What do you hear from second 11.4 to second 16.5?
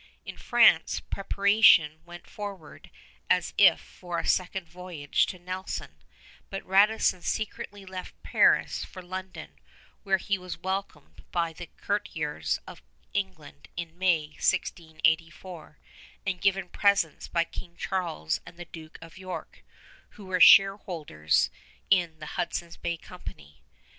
the courtiers of England in May, 1684, and